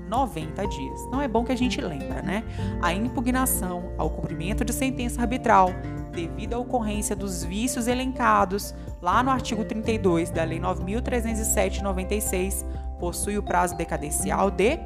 90 0.10 0.68
dias. 0.68 1.02
Então 1.08 1.22
é 1.22 1.28
bom 1.28 1.44
que 1.44 1.52
a 1.52 1.58
gente 1.58 1.82
lembra, 1.82 2.22
né? 2.22 2.44
A 2.82 2.94
impugnação 2.94 3.92
ao 3.98 4.10
cumprimento 4.10 4.66
de 4.66 4.74
sentença 4.74 5.22
arbitral 5.22 5.70
devido 6.12 6.54
à 6.54 6.60
ocorrência 6.60 7.16
dos 7.16 7.44
vícios 7.44 7.88
elencados 7.88 8.76
lá 9.02 9.24
no 9.24 9.32
artigo 9.32 9.66
32 9.66 10.30
da 10.30 10.44
Lei 10.44 10.60
9307/96 10.60 12.64
possui 13.00 13.38
o 13.38 13.44
prazo 13.44 13.76
decadencial 13.76 14.50
de 14.50 14.80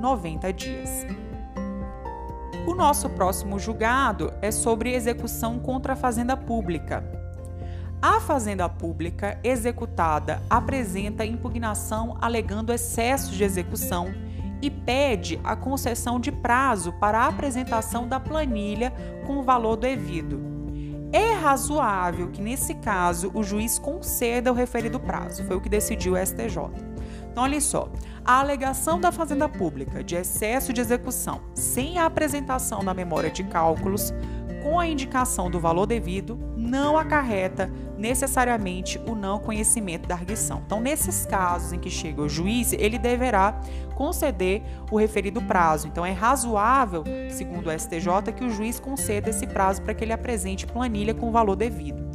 90 0.00 0.52
dias. 0.52 1.25
Nosso 2.76 3.08
próximo 3.08 3.58
julgado 3.58 4.34
é 4.42 4.50
sobre 4.50 4.92
execução 4.92 5.58
contra 5.58 5.94
a 5.94 5.96
fazenda 5.96 6.36
pública. 6.36 7.02
A 8.02 8.20
fazenda 8.20 8.68
pública 8.68 9.40
executada 9.42 10.42
apresenta 10.50 11.24
impugnação 11.24 12.18
alegando 12.20 12.74
excesso 12.74 13.32
de 13.32 13.42
execução 13.42 14.12
e 14.60 14.70
pede 14.70 15.40
a 15.42 15.56
concessão 15.56 16.20
de 16.20 16.30
prazo 16.30 16.92
para 17.00 17.20
a 17.20 17.28
apresentação 17.28 18.06
da 18.06 18.20
planilha 18.20 18.92
com 19.26 19.38
o 19.38 19.42
valor 19.42 19.76
devido. 19.76 20.38
É 21.10 21.32
razoável 21.32 22.28
que, 22.28 22.42
nesse 22.42 22.74
caso, 22.74 23.30
o 23.32 23.42
juiz 23.42 23.78
conceda 23.78 24.52
o 24.52 24.54
referido 24.54 25.00
prazo, 25.00 25.44
foi 25.44 25.56
o 25.56 25.62
que 25.62 25.70
decidiu 25.70 26.12
o 26.12 26.18
STJ. 26.18 26.95
Então, 27.36 27.44
olha 27.44 27.60
só: 27.60 27.90
a 28.24 28.40
alegação 28.40 28.98
da 28.98 29.12
Fazenda 29.12 29.46
Pública 29.46 30.02
de 30.02 30.16
excesso 30.16 30.72
de 30.72 30.80
execução 30.80 31.42
sem 31.54 31.98
a 31.98 32.06
apresentação 32.06 32.82
da 32.82 32.94
memória 32.94 33.30
de 33.30 33.44
cálculos 33.44 34.10
com 34.62 34.80
a 34.80 34.86
indicação 34.86 35.50
do 35.50 35.60
valor 35.60 35.84
devido 35.84 36.38
não 36.56 36.96
acarreta 36.96 37.70
necessariamente 37.98 38.98
o 39.06 39.14
não 39.14 39.38
conhecimento 39.38 40.08
da 40.08 40.14
arguição. 40.14 40.62
Então, 40.64 40.80
nesses 40.80 41.26
casos 41.26 41.74
em 41.74 41.78
que 41.78 41.90
chega 41.90 42.22
o 42.22 42.28
juiz, 42.28 42.72
ele 42.72 42.98
deverá 42.98 43.60
conceder 43.94 44.62
o 44.90 44.96
referido 44.96 45.42
prazo. 45.42 45.86
Então, 45.88 46.06
é 46.06 46.12
razoável, 46.12 47.04
segundo 47.28 47.68
o 47.68 47.78
STJ, 47.78 48.32
que 48.34 48.44
o 48.44 48.50
juiz 48.50 48.80
conceda 48.80 49.28
esse 49.28 49.46
prazo 49.46 49.82
para 49.82 49.92
que 49.92 50.02
ele 50.02 50.12
apresente 50.12 50.66
planilha 50.66 51.12
com 51.12 51.28
o 51.28 51.32
valor 51.32 51.54
devido. 51.54 52.05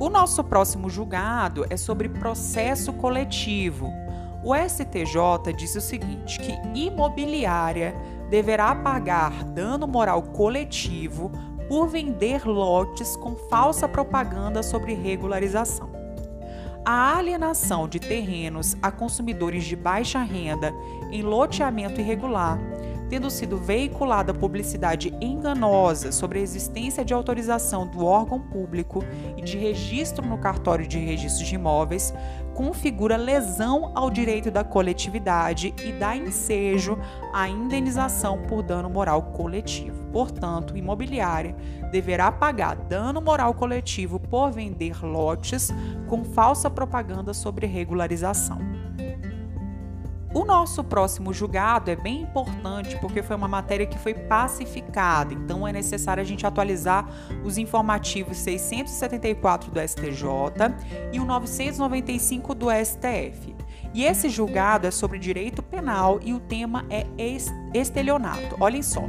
O 0.00 0.08
nosso 0.08 0.42
próximo 0.42 0.88
julgado 0.88 1.66
é 1.68 1.76
sobre 1.76 2.08
processo 2.08 2.90
coletivo. 2.90 3.92
O 4.42 4.54
STJ 4.56 5.52
diz 5.54 5.76
o 5.76 5.80
seguinte: 5.82 6.40
que 6.40 6.52
imobiliária 6.74 7.94
deverá 8.30 8.74
pagar 8.74 9.44
dano 9.44 9.86
moral 9.86 10.22
coletivo 10.22 11.30
por 11.68 11.86
vender 11.86 12.46
lotes 12.46 13.14
com 13.14 13.36
falsa 13.36 13.86
propaganda 13.86 14.62
sobre 14.62 14.94
regularização. 14.94 15.90
A 16.82 17.18
alienação 17.18 17.86
de 17.86 18.00
terrenos 18.00 18.74
a 18.80 18.90
consumidores 18.90 19.64
de 19.64 19.76
baixa 19.76 20.22
renda 20.22 20.72
em 21.12 21.20
loteamento 21.20 22.00
irregular 22.00 22.58
tendo 23.10 23.28
sido 23.28 23.58
veiculada 23.58 24.32
publicidade 24.32 25.12
enganosa 25.20 26.12
sobre 26.12 26.38
a 26.38 26.42
existência 26.42 27.04
de 27.04 27.12
autorização 27.12 27.84
do 27.84 28.06
órgão 28.06 28.38
público 28.38 29.04
e 29.36 29.42
de 29.42 29.58
registro 29.58 30.24
no 30.24 30.38
cartório 30.38 30.86
de 30.86 30.96
registro 30.96 31.44
de 31.44 31.56
imóveis, 31.56 32.14
configura 32.54 33.16
lesão 33.16 33.90
ao 33.96 34.10
direito 34.10 34.48
da 34.48 34.62
coletividade 34.62 35.74
e 35.84 35.92
dá 35.92 36.16
ensejo 36.16 36.96
à 37.32 37.48
indenização 37.48 38.42
por 38.42 38.62
dano 38.62 38.88
moral 38.88 39.22
coletivo. 39.32 40.04
Portanto, 40.12 40.76
imobiliária 40.76 41.56
deverá 41.90 42.30
pagar 42.30 42.76
dano 42.76 43.20
moral 43.20 43.54
coletivo 43.54 44.20
por 44.20 44.52
vender 44.52 45.04
lotes 45.04 45.70
com 46.06 46.24
falsa 46.24 46.70
propaganda 46.70 47.34
sobre 47.34 47.66
regularização. 47.66 48.79
O 50.40 50.44
nosso 50.46 50.82
próximo 50.82 51.34
julgado 51.34 51.90
é 51.90 51.96
bem 51.96 52.22
importante 52.22 52.96
porque 52.98 53.22
foi 53.22 53.36
uma 53.36 53.46
matéria 53.46 53.84
que 53.84 53.98
foi 53.98 54.14
pacificada, 54.14 55.34
então 55.34 55.68
é 55.68 55.72
necessário 55.72 56.22
a 56.22 56.24
gente 56.24 56.46
atualizar 56.46 57.06
os 57.44 57.58
informativos 57.58 58.38
674 58.38 59.70
do 59.70 59.78
STJ 59.78 60.24
e 61.12 61.20
o 61.20 61.26
995 61.26 62.54
do 62.54 62.68
STF. 62.70 63.54
E 63.92 64.02
esse 64.02 64.30
julgado 64.30 64.86
é 64.86 64.90
sobre 64.90 65.18
direito 65.18 65.62
penal 65.62 66.18
e 66.22 66.32
o 66.32 66.40
tema 66.40 66.86
é 66.88 67.06
estelionato. 67.74 68.56
Olhem 68.58 68.82
só. 68.82 69.02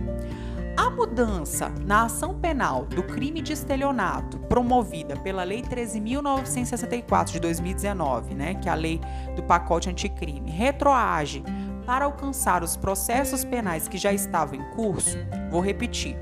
A 0.82 0.90
mudança 0.90 1.72
na 1.86 2.06
ação 2.06 2.34
penal 2.34 2.88
do 2.88 3.04
crime 3.04 3.40
de 3.40 3.54
estelionato 3.54 4.40
promovida 4.40 5.16
pela 5.16 5.44
Lei 5.44 5.62
13.964 5.62 7.34
de 7.34 7.40
2019, 7.40 8.34
né, 8.34 8.56
que 8.56 8.68
é 8.68 8.72
a 8.72 8.76
lei 8.76 9.00
do 9.36 9.44
pacote 9.44 9.92
anticrime, 9.92 10.50
retroage 10.50 11.44
para 11.86 12.06
alcançar 12.06 12.64
os 12.64 12.76
processos 12.76 13.44
penais 13.44 13.88
que 13.88 13.96
já 13.96 14.12
estavam 14.12 14.56
em 14.56 14.64
curso, 14.72 15.20
vou 15.52 15.62
repetir. 15.62 16.18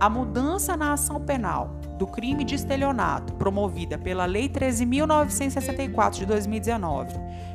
A 0.00 0.10
mudança 0.10 0.76
na 0.76 0.94
ação 0.94 1.20
penal 1.20 1.68
do 1.96 2.08
crime 2.08 2.42
de 2.42 2.56
estelionato 2.56 3.32
promovida 3.34 3.96
pela 3.96 4.24
Lei 4.24 4.48
13.964 4.48 6.14
de 6.14 6.26
2019 6.26 7.14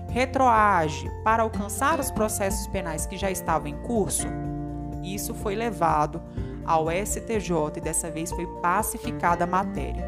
retroage 0.10 1.12
para 1.22 1.44
alcançar 1.44 2.00
os 2.00 2.10
processos 2.10 2.66
penais 2.68 3.06
que 3.06 3.18
já 3.18 3.30
estavam 3.30 3.68
em 3.68 3.78
curso, 3.84 4.28
isso 5.04 5.34
foi 5.34 5.56
levado 5.56 6.22
ao 6.66 6.88
STJ 6.92 7.78
e 7.78 7.82
dessa 7.82 8.12
vez 8.12 8.32
foi 8.32 8.46
pacificada 8.62 9.44
a 9.44 9.48
matéria. 9.48 10.08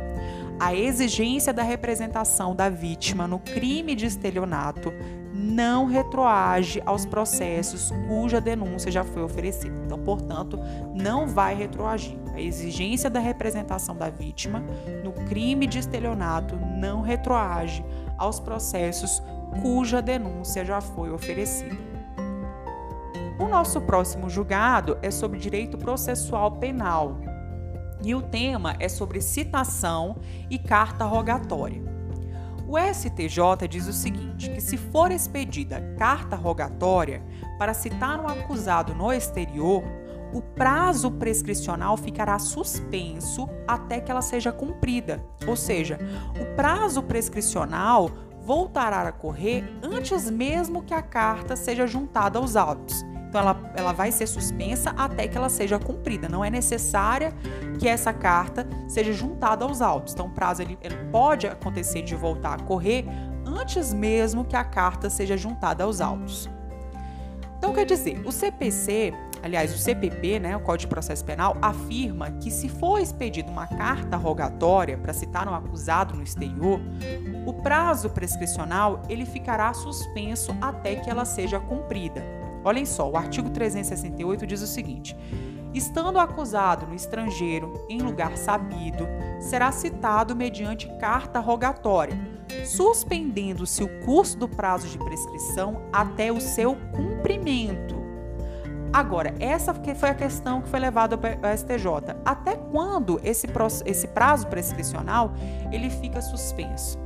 A 0.60 0.76
exigência 0.76 1.52
da 1.52 1.64
representação 1.64 2.56
da 2.56 2.70
vítima 2.70 3.28
no 3.28 3.40
crime 3.40 3.96
de 3.96 4.06
estelionato 4.06 4.94
não 5.34 5.88
retroage 5.88 6.82
aos 6.86 7.04
processos 7.04 7.92
cuja 8.08 8.40
denúncia 8.40 8.92
já 8.92 9.04
foi 9.04 9.24
oferecida. 9.24 9.76
Então, 9.84 9.98
portanto, 9.98 10.60
não 10.94 11.28
vai 11.28 11.56
retroagir. 11.56 12.16
A 12.34 12.40
exigência 12.40 13.10
da 13.10 13.20
representação 13.20 13.96
da 13.96 14.10
vítima 14.10 14.64
no 15.04 15.12
crime 15.28 15.66
de 15.66 15.80
estelionato 15.80 16.56
não 16.56 17.02
retroage 17.02 17.84
aos 18.18 18.40
processos 18.40 19.22
cuja 19.62 20.02
denúncia 20.02 20.64
já 20.64 20.80
foi 20.80 21.12
oferecida. 21.12 21.91
O 23.42 23.48
nosso 23.48 23.82
próximo 23.82 24.30
julgado 24.30 25.00
é 25.02 25.10
sobre 25.10 25.40
direito 25.40 25.76
processual 25.76 26.52
penal 26.58 27.18
e 28.04 28.14
o 28.14 28.22
tema 28.22 28.76
é 28.80 28.88
sobre 28.88 29.20
citação 29.20 30.18
e 30.48 30.60
carta 30.60 31.06
rogatória. 31.06 31.82
O 32.68 32.78
STJ 32.78 33.68
diz 33.68 33.88
o 33.88 33.94
seguinte: 33.94 34.48
que 34.52 34.62
se 34.62 34.78
for 34.78 35.12
expedida 35.12 35.82
carta 35.98 36.36
rogatória 36.36 37.24
para 37.58 37.74
citar 37.74 38.20
um 38.20 38.28
acusado 38.28 38.94
no 38.94 39.12
exterior, 39.12 39.82
o 40.32 40.42
prazo 40.44 41.10
prescricional 41.10 41.98
ficará 41.98 42.38
suspenso 42.38 43.50
até 43.68 44.00
que 44.00 44.12
ela 44.12 44.22
seja 44.22 44.52
cumprida. 44.52 45.20
Ou 45.48 45.56
seja, 45.56 45.98
o 46.40 46.56
prazo 46.56 47.02
prescricional 47.02 48.12
voltará 48.40 49.02
a 49.02 49.12
correr 49.12 49.64
antes 49.82 50.30
mesmo 50.30 50.84
que 50.84 50.94
a 50.94 51.02
carta 51.02 51.56
seja 51.56 51.88
juntada 51.88 52.38
aos 52.38 52.56
autos. 52.56 53.04
Então, 53.32 53.40
ela, 53.40 53.72
ela 53.78 53.94
vai 53.94 54.12
ser 54.12 54.28
suspensa 54.28 54.90
até 54.98 55.26
que 55.26 55.38
ela 55.38 55.48
seja 55.48 55.80
cumprida. 55.80 56.28
Não 56.28 56.44
é 56.44 56.50
necessária 56.50 57.34
que 57.80 57.88
essa 57.88 58.12
carta 58.12 58.68
seja 58.90 59.14
juntada 59.14 59.64
aos 59.64 59.82
autos. 59.82 60.14
Então, 60.14 60.26
o 60.26 60.30
prazo 60.30 60.62
ele, 60.62 60.78
ele 60.82 60.98
pode 61.14 61.48
acontecer 61.48 62.02
de 62.02 62.14
voltar 62.14 62.60
a 62.60 62.64
correr 62.64 63.06
antes 63.46 63.94
mesmo 63.94 64.44
que 64.44 64.58
a 64.58 64.66
carta 64.66 65.10
seja 65.10 65.38
juntada 65.38 65.86
aos 65.86 66.02
autos. 66.02 66.50
Então, 67.58 67.72
quer 67.72 67.86
dizer, 67.86 68.22
o 68.26 68.34
CPC, 68.34 69.14
aliás, 69.42 69.74
o 69.74 69.78
CPP, 69.78 70.38
né, 70.38 70.58
o 70.58 70.60
Código 70.60 70.80
de 70.80 70.88
Processo 70.88 71.24
Penal, 71.24 71.56
afirma 71.62 72.32
que 72.32 72.52
se 72.52 72.68
for 72.68 73.00
expedida 73.00 73.50
uma 73.50 73.66
carta 73.66 74.18
rogatória 74.18 74.98
para 74.98 75.14
citar 75.14 75.48
um 75.48 75.56
acusado 75.56 76.16
no 76.16 76.24
exterior, 76.24 76.82
o 77.46 77.54
prazo 77.54 78.10
prescricional 78.10 79.02
ele 79.08 79.26
ficará 79.26 79.74
suspenso 79.74 80.54
até 80.60 80.96
que 80.96 81.10
ela 81.10 81.24
seja 81.24 81.62
cumprida. 81.62 82.41
Olhem 82.64 82.86
só, 82.86 83.10
o 83.10 83.18
artigo 83.18 83.50
368 83.50 84.46
diz 84.46 84.62
o 84.62 84.68
seguinte: 84.68 85.16
Estando 85.74 86.20
acusado 86.20 86.86
no 86.86 86.94
estrangeiro, 86.94 87.86
em 87.90 88.02
lugar 88.02 88.38
sabido, 88.38 89.08
será 89.40 89.72
citado 89.72 90.36
mediante 90.36 90.88
carta 91.00 91.40
rogatória, 91.40 92.18
suspendendo-se 92.66 93.84
o 93.84 94.06
curso 94.06 94.38
do 94.38 94.50
prazo 94.50 94.88
de 94.88 94.98
prescrição 94.98 95.82
até 95.94 96.32
o 96.32 96.42
seu 96.42 96.76
cumprimento. 96.92 98.02
Agora, 98.92 99.34
essa 99.40 99.74
foi 99.74 100.10
a 100.10 100.14
questão 100.14 100.62
que 100.62 100.68
foi 100.68 100.80
levada 100.80 101.16
ao 101.16 101.58
STJ. 101.58 102.18
Até 102.26 102.58
quando 102.58 103.22
esse, 103.24 103.48
esse 103.86 104.08
prazo 104.10 104.48
prescricional 104.48 105.32
ele 105.72 105.90
fica 105.90 106.22
suspenso? 106.22 107.00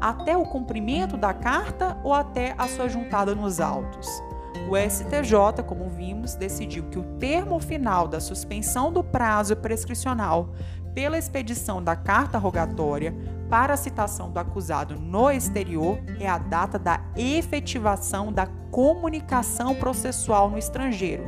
Até 0.00 0.34
o 0.34 0.44
cumprimento 0.44 1.18
da 1.18 1.34
carta 1.34 1.98
ou 2.02 2.14
até 2.14 2.54
a 2.56 2.66
sua 2.66 2.88
juntada 2.88 3.34
nos 3.34 3.60
autos? 3.60 4.22
O 4.66 4.76
STJ, 4.76 5.62
como 5.66 5.88
vimos, 5.88 6.34
decidiu 6.34 6.84
que 6.84 6.98
o 6.98 7.04
termo 7.18 7.58
final 7.60 8.08
da 8.08 8.20
suspensão 8.20 8.92
do 8.92 9.02
prazo 9.02 9.56
prescricional 9.56 10.50
pela 10.94 11.16
expedição 11.16 11.82
da 11.82 11.94
carta 11.94 12.38
rogatória 12.38 13.14
para 13.48 13.74
a 13.74 13.76
citação 13.76 14.30
do 14.30 14.38
acusado 14.38 14.98
no 14.98 15.30
exterior 15.30 15.98
é 16.18 16.28
a 16.28 16.38
data 16.38 16.78
da 16.78 17.00
efetivação 17.16 18.32
da 18.32 18.46
comunicação 18.70 19.74
processual 19.74 20.50
no 20.50 20.58
estrangeiro, 20.58 21.24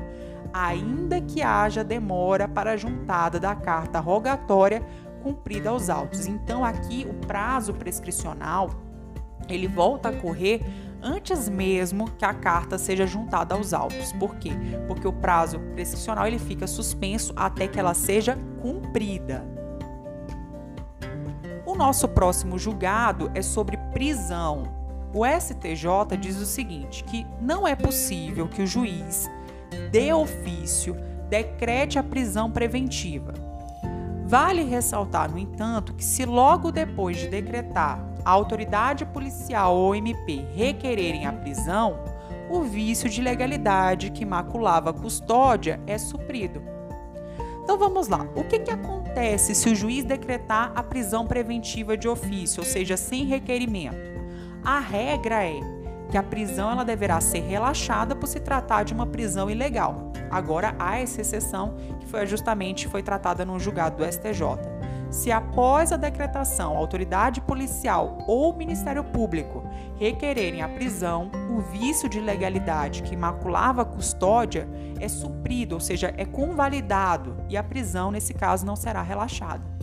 ainda 0.53 1.21
que 1.21 1.41
haja 1.41 1.83
demora 1.83 2.47
para 2.49 2.73
a 2.73 2.77
juntada 2.77 3.41
da 3.41 3.55
carta 3.55 4.01
rogatória 4.01 4.83
cumprida 5.23 5.71
aos 5.71 5.89
autos. 5.89 6.27
Então 6.27 6.65
aqui 6.65 7.07
o 7.09 7.27
prazo 7.27 7.73
prescricional 7.73 8.71
ele 9.49 9.67
volta 9.67 10.11
a 10.11 10.13
correr 10.13 10.63
antes 11.03 11.49
mesmo 11.49 12.11
que 12.11 12.25
a 12.25 12.35
carta 12.35 12.79
seja 12.79 13.07
juntada 13.07 13.55
aos 13.55 13.73
autos. 13.73 14.13
Por 14.13 14.37
quê? 14.37 14.51
Porque 14.87 15.07
o 15.07 15.13
prazo 15.13 15.59
prescricional 15.75 16.27
ele 16.27 16.39
fica 16.39 16.67
suspenso 16.67 17.33
até 17.37 17.67
que 17.67 17.79
ela 17.79 17.95
seja 17.95 18.37
cumprida. 18.61 19.45
O 21.65 21.75
nosso 21.75 22.09
próximo 22.09 22.59
julgado 22.59 23.31
é 23.35 23.43
sobre 23.43 23.77
prisão. 23.93 24.65
O 25.15 25.25
STJ 25.27 26.17
diz 26.19 26.37
o 26.37 26.47
seguinte: 26.47 27.05
que 27.05 27.27
não 27.41 27.67
é 27.67 27.75
possível 27.75 28.49
que 28.49 28.63
o 28.63 28.67
juiz, 28.67 29.31
de 29.91 30.13
ofício, 30.13 30.97
decrete 31.29 31.99
a 31.99 32.03
prisão 32.03 32.51
preventiva. 32.51 33.35
Vale 34.27 34.63
ressaltar, 34.63 35.31
no 35.31 35.39
entanto, 35.39 35.95
que 35.95 36.05
se 36.05 36.25
logo 36.25 36.71
depois 36.71 37.17
de 37.17 37.29
decretar 37.29 38.10
a 38.25 38.31
autoridade 38.31 39.05
policial 39.07 39.77
ou 39.77 39.95
MP 39.95 40.45
requererem 40.55 41.27
a 41.27 41.33
prisão, 41.33 41.99
o 42.51 42.63
vício 42.63 43.09
de 43.09 43.23
legalidade 43.23 44.11
que 44.11 44.25
maculava 44.25 44.91
a 44.91 44.93
custódia 44.93 45.81
é 45.87 45.97
suprido. 45.97 46.63
Então 47.63 47.79
vamos 47.79 48.09
lá. 48.09 48.27
O 48.35 48.43
que, 48.43 48.59
que 48.59 48.71
acontece 48.71 49.55
se 49.55 49.69
o 49.69 49.77
juiz 49.77 50.05
decretar 50.05 50.73
a 50.75 50.83
prisão 50.83 51.27
preventiva 51.27 51.97
de 51.97 52.09
ofício, 52.09 52.61
ou 52.61 52.67
seja, 52.67 52.97
sem 52.97 53.25
requerimento? 53.25 53.97
A 54.65 54.81
regra 54.81 55.45
é 55.45 55.61
que 56.11 56.19
a 56.19 56.23
prisão 56.23 56.71
ela 56.71 56.85
deverá 56.85 57.21
ser 57.21 57.41
relaxada 57.41 58.17
por 58.17 58.27
se 58.27 58.41
tratar 58.41 58.83
de 58.83 58.93
uma 58.93 59.07
prisão 59.07 59.49
ilegal. 59.49 60.13
Agora 60.31 60.75
há 60.79 60.99
essa 60.99 61.21
exceção 61.21 61.77
que 62.01 62.07
foi 62.07 62.27
justamente 62.27 62.89
foi 62.89 63.03
tratada 63.03 63.45
no 63.45 63.59
julgado 63.61 63.99
do 63.99 64.05
STJ. 64.05 64.80
Se 65.11 65.33
após 65.33 65.91
a 65.91 65.97
decretação, 65.97 66.77
a 66.77 66.79
autoridade 66.79 67.41
policial 67.41 68.19
ou 68.29 68.53
o 68.53 68.57
Ministério 68.57 69.03
Público 69.03 69.65
requererem 69.99 70.63
a 70.63 70.69
prisão, 70.69 71.31
o 71.51 71.61
vício 71.61 72.09
de 72.09 72.21
legalidade 72.21 73.03
que 73.03 73.17
maculava 73.17 73.83
a 73.83 73.85
custódia 73.85 74.69
é 75.01 75.09
suprido, 75.09 75.75
ou 75.75 75.81
seja, 75.81 76.15
é 76.17 76.25
convalidado 76.25 77.37
e 77.49 77.57
a 77.57 77.63
prisão, 77.63 78.13
nesse 78.13 78.33
caso, 78.33 78.65
não 78.65 78.77
será 78.77 79.03
relaxada. 79.03 79.80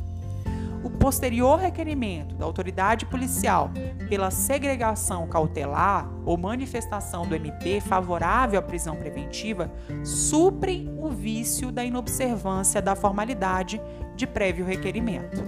O 0.84 0.90
posterior 0.90 1.60
requerimento 1.60 2.36
da 2.36 2.46
autoridade 2.46 3.06
policial 3.06 3.72
pela 4.10 4.32
segregação 4.32 5.28
cautelar 5.28 6.10
ou 6.26 6.38
manifestação 6.38 7.28
do 7.28 7.36
MP 7.36 7.82
favorável 7.82 8.60
à 8.60 8.62
prisão 8.62 8.96
preventiva 8.96 9.72
suprem 10.04 10.94
o 11.00 11.10
vício 11.10 11.72
da 11.72 11.84
inobservância 11.84 12.82
da 12.82 12.96
formalidade 12.96 13.82
de 14.16 14.28
prévio 14.28 14.66
requerimento. 14.66 15.44